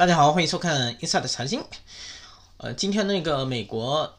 [0.00, 1.62] 大家好，欢迎收看 Inside 财经。
[2.56, 4.16] 呃，今天那个美国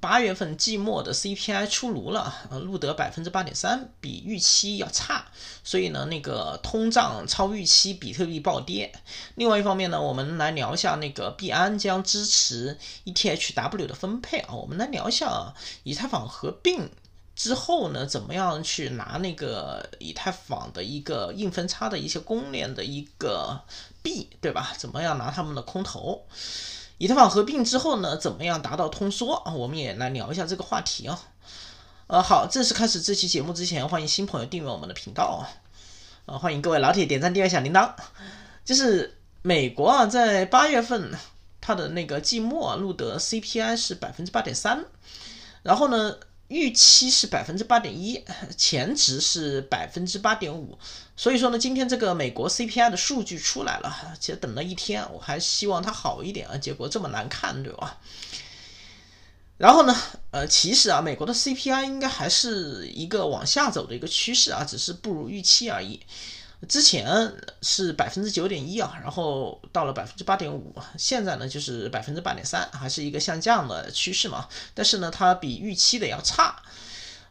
[0.00, 5.26] 八月份季末的 CPI 出炉了，呃，录得百分之八点三，比预期要差，
[5.62, 8.90] 所以呢，那个通胀超预期，比特币暴跌。
[9.34, 15.52] 另外一方面呢，我们来聊一下那个币安将支持 ETHW 的分配啊，我们来聊一下
[15.82, 16.88] 以太坊合并。
[17.34, 23.58] 之后呢，怎么样去拿那个以太坊的一个硬分叉的一些公链的一个
[24.02, 24.74] 币，对吧？
[24.76, 26.26] 怎么样拿他们的空投？
[26.98, 29.52] 以太坊合并之后呢，怎么样达到通缩啊？
[29.52, 31.18] 我们也来聊一下这个话题啊。
[32.06, 35.48] 呃，好，正式开始这期节目之前，欢迎新朋友订阅我们的频道啊。
[36.26, 37.94] 呃，欢迎各位老铁点赞、订阅、小铃铛。
[38.64, 41.10] 就是美国啊，在八月份
[41.62, 44.84] 它的那个季末录得 CPI 是百分之八点三，
[45.62, 46.16] 然后呢？
[46.52, 48.22] 预期是百分之八点一，
[48.56, 50.78] 前值是百分之八点五，
[51.16, 57.98] 所以说呢，今天这个美国 CPI 的数据出来了，其实等了一天，我还希望它好一点啊，结果这么难看，对吧？
[59.58, 59.96] 然后呢，
[60.32, 66.00] 呃，其实啊，美国的 CPI 应该还是一个往下走的一个趋势啊，只是不如预期而已。
[66.68, 74.48] 之前是百分之九点一啊，然后到了百分之八点五，现在呢就是百分之八点三，还是一个向降的趋势嘛。
[74.72, 76.62] 但是呢，它比预期的要差。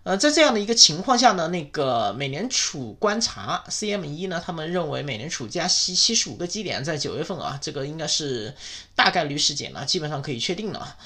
[0.03, 8.53] 呃，在这样的一个情况下呢，那个美联储观察 CME 呢，他们认为美联储加息七十五个基点，在九月份啊，这个应该是
[8.95, 10.97] 大概率事件了，基本上可以确定了。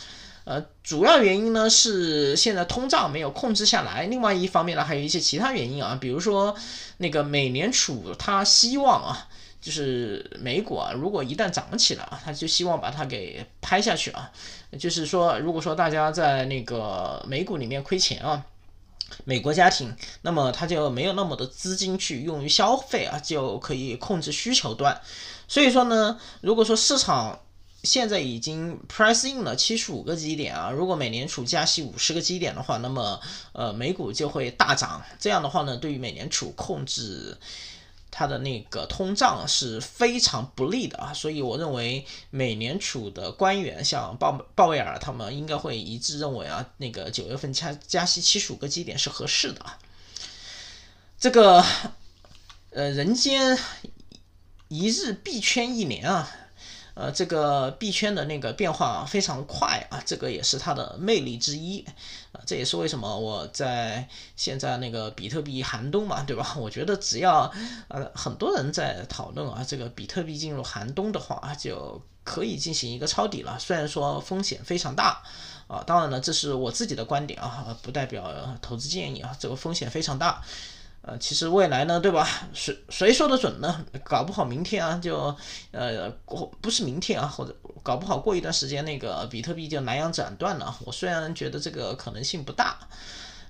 [0.46, 6.56] 呃，主要原因呢是现在通胀没有控制下来，另外一方面呢还有一些其他原因啊，比如说
[6.98, 9.28] 那个美联储它希望啊，
[9.60, 14.32] 就是美股啊，如果一旦涨起来啊，它就希望把它给拍下去啊，
[14.78, 18.44] 就是说如果说大家在那个美股里面亏钱啊，
[19.24, 25.02] 美国家庭，那么他就没有那么多资金去用于消费啊，就可以控制需求端，
[25.48, 27.40] 所以说呢，如果说市场。
[27.86, 33.22] 现在已经 pricing 了七十五个基点啊，如果美联储加息五十个基点的话，那么
[33.53, 35.01] 呃美股就会大涨。
[35.19, 37.38] 这样的话呢，对于美联储控制
[38.09, 41.13] 它的那个通胀是非常不利的啊。
[41.13, 49.78] 所以我认为美联储的官员像鲍鲍威尔他们应该会一致认为啊，那个九月份加加息七十五个基点是合适的啊。
[51.19, 51.63] 这个
[52.72, 53.57] 呃人间
[54.68, 56.31] 一日币圈一年啊。
[56.95, 61.85] 呃，这个币圈的那个变化非常快啊，这个也是它的魅力之一
[62.31, 62.39] 啊。
[62.45, 64.07] 这也是为什么我在
[64.38, 66.56] 现在那个比特币寒冬嘛，对吧？
[66.57, 67.51] 我觉得只要
[67.89, 73.59] 呃很多人在讨论啊，这个比特币进入寒冬的话，就可以进行一个抄底了。
[73.59, 75.22] 虽然说风险非常大
[75.67, 79.35] 啊，当然了，这是我自己的观点啊，不代表投资建议啊。
[79.38, 80.41] 这个风险非常大。
[81.08, 82.28] 呃，其实未来呢，对吧？
[82.52, 83.86] 谁谁说的准呢？
[84.04, 85.36] 搞不好明天啊，就
[85.70, 90.76] 呃过不是明天啊，或者搞不好过一段时间，那个比特币就南阳斩断了。
[90.84, 92.80] 我虽然觉得这个可能性不大，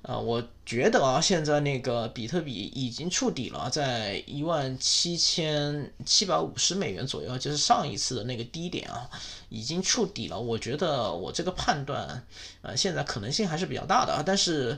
[0.01, 9.09] 呃，我觉得啊，现在那个比特币已经触底了，在一万七千七百五十美元左右，就是上一次的那个低点啊，
[9.47, 10.37] 已经触底了。
[10.37, 12.21] 我觉得我这个判断，
[12.63, 14.77] 呃，现在可能性还是比较大的啊，但是。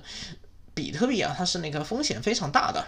[0.78, 2.86] 比特币啊，它是那个风险非常大的。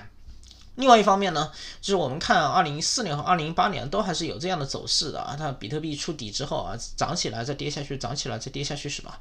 [0.76, 1.52] 另外一方面呢，
[1.82, 5.36] 就是我们看二零一四年和二零一八年都还是有这样的走势的啊。
[5.38, 9.20] 它比特币触底之后啊，涨起来再跌下去，涨起来再跌下去是吧？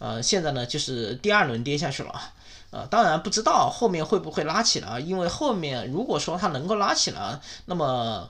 [0.00, 2.32] 呃，现在呢就是第二轮跌下去了。
[2.70, 8.28] 呃，当然不知道后面会不会拉起来，因为后面如果说它能够拉起来，那么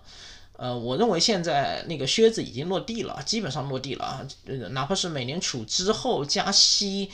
[0.58, 4.26] 呃，我认为现在那个靴子已经落地了，基本上落地了啊。
[4.72, 7.10] 哪怕是美联储之后加息。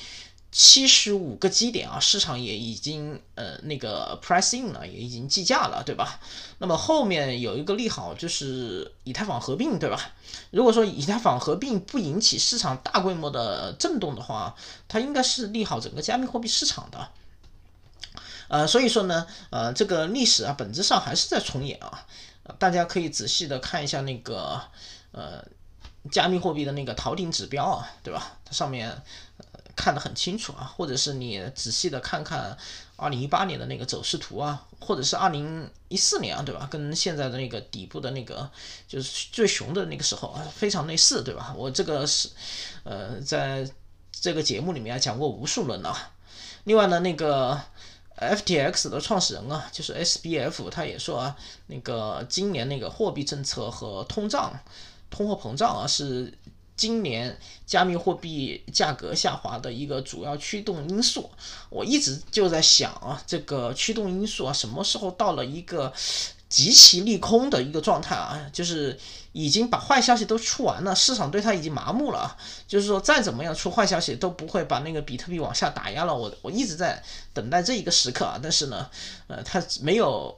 [0.52, 6.18] 七十五个基点啊，市场也已经呃那个 pricing 了，也已经计价了，对吧？
[6.58, 10.12] 那么后面有一个利好就是以太坊合并，对吧？
[10.50, 14.56] 如果说以太坊合并不引起市场大规模的震动的话，
[14.88, 17.08] 它应该是利好整个加密货币市场的。
[18.48, 22.06] 呃，所以说呢，呃，这个历史啊，本质上还是在重演啊。
[22.58, 24.62] 大家可以仔细的看一下那个
[25.10, 25.44] 呃
[26.10, 28.38] 加密货币的那个逃顶指标啊，对吧？
[28.42, 29.02] 它上面。
[29.76, 32.56] 看得很清楚啊，或者是你仔细的看看
[32.96, 36.66] 二零一八年的那个走势图啊，或者是二零一四年啊，对吧？
[36.70, 38.50] 跟现在的那个底部的那个
[38.88, 41.54] 就是最熊的那个时候啊，非常类似，对吧？
[41.54, 42.30] 我这个是
[42.84, 43.70] 呃，在
[44.10, 46.12] 这个节目里面讲过无数轮了。
[46.64, 47.60] 另外呢，那个
[48.16, 51.36] FTX 的创始人啊，就是 SBF，他也说啊，
[51.66, 54.58] 那个今年那个货币政策和通胀、
[55.10, 56.32] 通货膨胀啊是。
[56.76, 61.30] 今年加密货币价格下滑的一个主要驱动因素，
[61.70, 65.92] 我一直就在想啊，这个驱动因素啊，什么时候到了一个
[66.48, 68.98] 极其利空的一个状态啊，就是
[69.32, 72.36] 已经把坏消息都出完了，市场对它已经麻木了啊，
[72.68, 76.14] 就是说再怎么样出坏消息都不会把那个比特币往下打压了。
[76.14, 77.02] 我我一直在
[77.32, 78.90] 等待这一个时刻啊，但是呢，
[79.28, 80.36] 呃，它没有。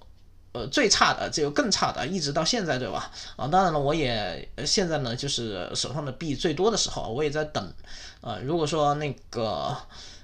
[0.58, 3.10] 呃，最差的只有更差的，一直到现在，对吧？
[3.36, 7.72] 啊，当然了，我也现在呢，就是手上的币最多的时候，我也在等。
[8.20, 9.76] 呃，如果说那个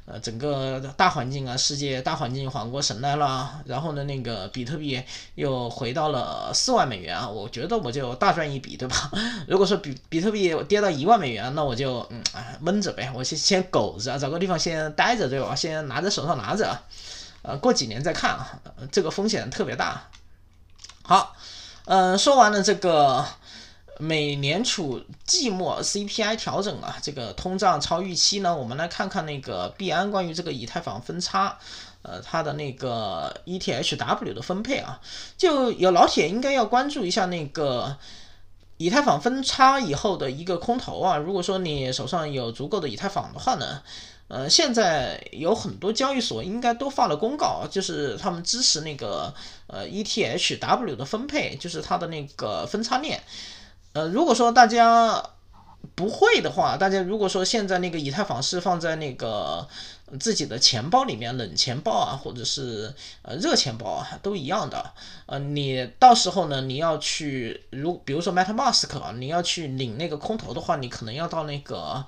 [0.06, 5.00] 呃整个大环境啊，世界大环境缓过神来了，然后呢，那个比特币
[5.36, 9.10] 又回到了四万美元啊，我觉得我就大赚一笔，对吧？
[9.46, 12.20] 如果说比比特币跌到一万美元，那我就嗯
[12.60, 15.54] 闷着呗，我先先苟着，找个地方先待着，对吧？
[15.54, 16.76] 先拿在手上拿着。
[17.46, 18.58] 呃，过几年再看啊，
[18.90, 20.08] 这个风险特别大。
[21.06, 21.36] 好，
[21.84, 23.22] 嗯，说完了这个
[23.98, 31.58] 美联储季末 CPI 调整啊，这个通胀超预期呢，我们来看看那个币安关于这个以太坊分叉，
[32.00, 34.98] 呃，它的那个 ETHW 的分配啊，
[35.36, 37.94] 就有老铁应该要关注一下那个
[38.78, 43.82] 以太坊分叉以后的一个空头啊，如果说你手上有足够的以太坊的话呢。
[44.26, 49.32] 呃，现在有很多交易所应该都发了公告，就是他们支持那个
[49.66, 53.22] 呃 ETHW 的分配，就是它的那个分叉链。
[53.92, 55.22] 呃，如果说大家
[55.94, 59.68] 不会的话，大家如果说现在那个以太坊是放在那个
[60.18, 64.92] 自己的钱包里面，冷钱包啊，或者是呃热钱包啊，都一样的。
[65.26, 72.04] 呃，你到时候呢，你要去如比如说 MetaMask 啊，你要去领那个空投的话，你可能要到那个。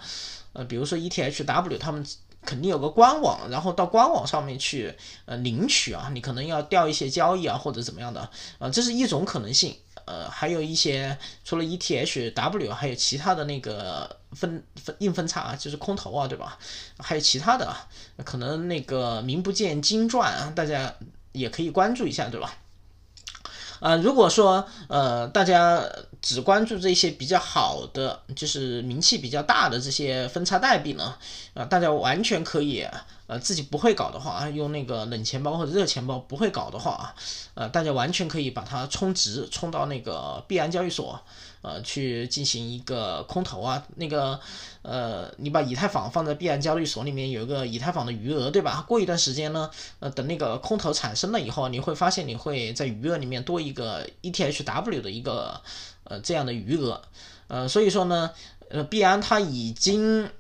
[0.52, 2.02] 呃，比如说 ETHW，他们
[2.40, 4.94] 肯定有个官网，然后到官网上面去
[5.26, 8.26] 呃领取啊，你可能要调一些交易啊或者怎么样的
[8.58, 9.76] 啊，这是一种可能性。
[10.06, 16.58] 呃，还有一些除了 ETHW，还有其他的那个分分硬分叉啊，就是空头啊，对吧？
[16.98, 17.88] 还有其他的啊，
[18.24, 20.94] 可能那个名不见经传啊，大家
[21.32, 22.54] 也可以关注一下，对吧？
[23.80, 25.82] 啊，如果说呃大家
[26.26, 31.14] 只关注这些比较好的，就是名气比较大的这些分叉代币呢，
[31.54, 32.84] 啊，大家完全可以。
[33.28, 37.14] 呃，自己不会搞的话啊，用那个冷钱包或者热钱包不会搞的话啊，
[37.54, 41.20] 呃，大家完全可以把它充值，充到那个币安交易所，
[41.60, 43.84] 呃，去进行一个空投啊。
[43.96, 44.38] 那个，
[44.82, 48.84] 呃，你把以太坊放在币安交易所里面，有一个以太坊的余额，对吧？
[48.86, 49.68] 过一段时间呢，
[49.98, 55.60] 呃，等那个空投产生了以后，你会发现你会在余额里面多一个 ETHW 的一个
[56.06, 57.02] 呃这样的余额，
[57.48, 58.30] 呃，所以说呢，
[58.70, 60.30] 呃，币安它已经。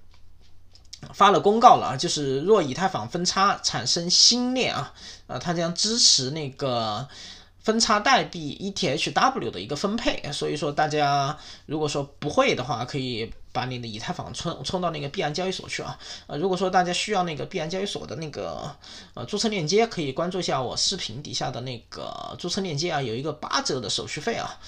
[1.12, 4.92] 发了公告了啊，就是若以太坊分叉产生新链啊，
[5.26, 7.06] 呃，它将支持那个
[7.60, 10.20] 分叉代币 ETHW 的一个分配。
[10.32, 15.96] 所以说，大家如果说不会的话，可以把你的以太坊充充到那个币安交易所去啊。
[16.26, 18.74] 呃，如果说大家需要那个币安交易所的那个
[19.14, 24.58] 呃注册链接，可以关注一下我视频底下的那个注册链接啊，有一个八折的手续费啊。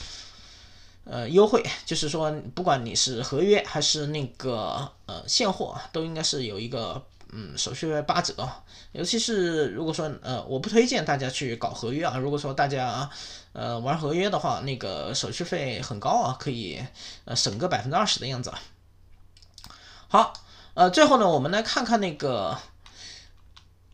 [1.10, 7.02] 呃，优惠就是说，不管你是合约还是那个呃现货，都应该是有一个
[7.32, 8.34] 嗯手续费八折。
[8.92, 12.18] 尤其是如果说呃，我不推荐大家去搞合约啊。
[12.18, 13.08] 如果说大家
[13.54, 16.78] 呃玩合约的话，那个手续费很高啊，可以
[17.24, 18.52] 呃省个百分之二十的样子。
[20.08, 20.34] 好，
[20.74, 22.58] 呃，最后呢，我们来看看那个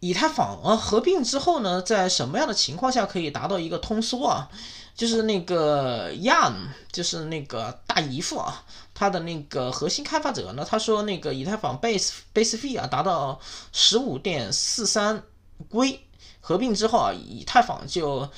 [0.05, 4.51] 以太坊啊合并之后呢，在什么样的情况下可以达到一个通缩啊？
[4.95, 6.53] 就是那个 Yan，
[6.93, 8.62] 就是那个大姨夫啊，
[8.93, 13.41] 他的那个核心开发者呢，他说那个以太坊 base base fee 啊达到
[13.73, 15.23] 十五点四三
[15.70, 15.99] 硅，
[16.39, 18.29] 合并之后啊，以太坊就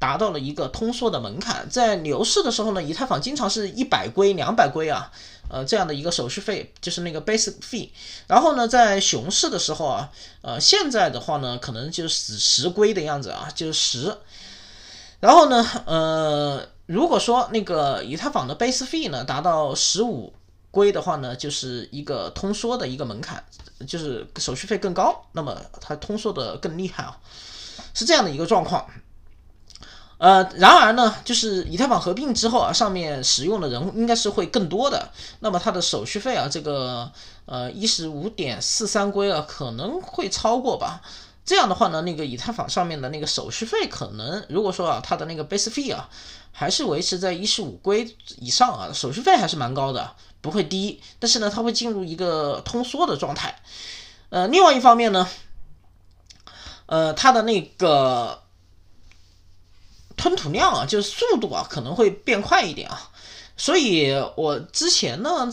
[0.00, 1.70] 达到了一个通缩的门槛。
[1.70, 5.12] 在牛市的时候呢，以太坊经常是一百硅、两百硅啊，
[5.52, 7.90] 呃这样的一个手续费，就是那个 base fee。
[8.26, 14.16] 然后呢，在熊市的时候啊，呃现在的话呢，可能就是十硅的样子啊，就是十。
[15.20, 20.32] 然后呢，呃，如果说那个以太坊的 base fee 呢达到十五
[20.72, 23.44] 硅的话呢，就是一个通缩的一个门槛，
[23.86, 27.16] 就是手续费更高，那么它通缩的更厉害啊，
[27.94, 28.84] 是这样的一个状况。
[30.22, 35.10] 呃，然而呢，就是以太坊合并之后啊，上面使用的人应该是会更多的，
[35.40, 37.10] 那么它的手续费啊，这个
[37.44, 41.02] 呃一十五点四三规啊，可能会超过吧。
[41.44, 46.08] 这样的话呢，那个以太坊上面的那个手续费可能，如果说啊，它的那个 base fee 啊，
[46.52, 51.00] 还是维持在一十五规以上啊，手续费还是蛮高的，不会低。
[51.18, 53.60] 但是呢，它会进入一个通缩的状态。
[54.30, 55.28] 呃，另外一方面呢，
[56.86, 58.41] 呃，它的那个
[60.22, 63.10] 吞吐量啊，就是速度啊，可能会变快一点啊。
[63.56, 65.52] 所以我之前呢。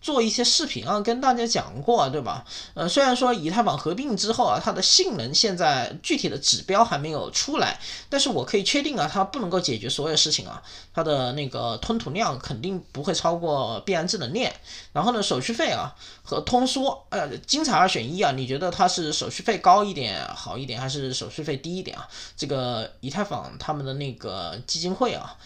[0.00, 2.44] 做一些视频啊，跟大家讲过，对吧？
[2.74, 7.78] 呃，虽然说以太坊合并之后啊，它的性能现在具体的指标还没有出来，
[8.08, 10.62] 但是我可以确定啊，它不能够解决所有事情啊，
[10.94, 14.54] 它的那个吞吐量肯定不会超过币安智能链。
[14.92, 22.08] 然后呢，手续费啊和通缩，呃，精彩二选一啊，你觉得它是手续费高一点好一点，还是手续费低一点啊？
[22.36, 25.36] 这个以太坊他们的那个基金会啊。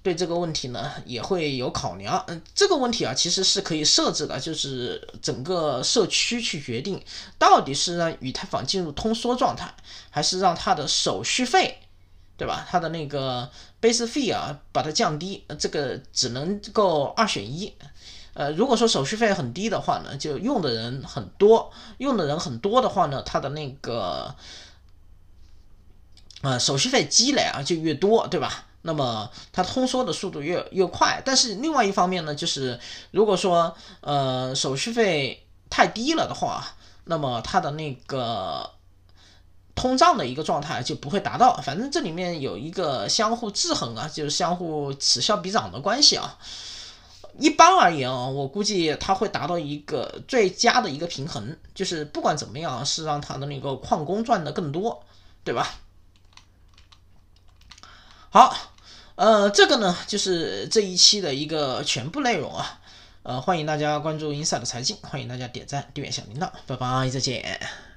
[0.00, 2.24] 对这个问题呢，也会有考量。
[2.28, 7.02] 嗯，这个问题啊，其实是可以设置的，就是整个社区去决定，
[7.36, 9.74] 到底是让以太坊进入通缩状态，
[10.08, 11.80] 还是让它的手续费，
[12.36, 12.66] 对吧？
[12.70, 13.50] 它的那个
[13.82, 15.44] base fee 啊，把它降低。
[15.58, 17.74] 这个只能够二选一。
[18.34, 24.34] 呃，如果说手续费很低的话呢，就用的人很多，用的人很多的话呢，它的那个，
[26.42, 28.66] 呃，手续费积累啊就越多，对吧？
[28.88, 32.80] 那么它通缩的速度越越快，但是另外一方面呢，就是
[33.10, 36.64] 如果说呃手续费太低了的话，
[37.04, 38.70] 那么它的那个
[39.74, 41.54] 通胀的一个状态就不会达到。
[41.58, 46.38] 反正这里面有一个相互制衡啊，就是相互此消彼长的关系啊。
[47.38, 55.04] 一般而言啊，我估计它会达到一个最佳的一个平衡，就是不管怎么样是让它的那个矿工赚的更多，
[55.44, 55.74] 对吧？
[58.30, 58.54] 好，
[59.18, 62.78] 呃，这个呢就是这一期的一个全部内容啊，
[63.24, 67.87] 呃，欢迎大家关注 Inside 财经，欢迎大家点赞、订阅小铃铛，拜拜，再见。